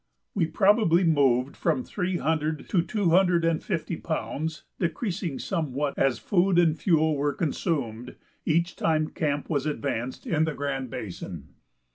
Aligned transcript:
We 0.33 0.47
probably 0.47 1.03
moved 1.03 1.55
from 1.55 1.83
three 1.83 2.17
hundred 2.17 2.67
to 2.69 2.81
two 2.81 3.11
hundred 3.11 3.45
and 3.45 3.63
fifty 3.63 3.97
pounds, 3.97 4.63
decreasing 4.79 5.37
somewhat 5.37 5.93
as 5.95 6.17
food 6.17 6.57
and 6.57 6.75
fuel 6.75 7.15
were 7.15 7.33
consumed, 7.33 8.15
each 8.43 8.75
time 8.75 9.09
camp 9.09 9.47
was 9.47 9.67
advanced 9.67 10.25
in 10.25 10.45
the 10.45 10.55
Grand 10.55 10.89
Basin. 10.89 11.49